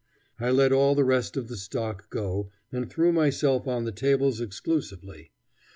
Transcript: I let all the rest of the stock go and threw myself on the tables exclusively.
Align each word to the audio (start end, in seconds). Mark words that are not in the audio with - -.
I 0.39 0.49
let 0.49 0.71
all 0.71 0.95
the 0.95 1.03
rest 1.03 1.37
of 1.37 1.47
the 1.47 1.55
stock 1.55 2.09
go 2.09 2.49
and 2.71 2.89
threw 2.89 3.11
myself 3.13 3.67
on 3.67 3.83
the 3.83 3.91
tables 3.91 4.41
exclusively. 4.41 5.29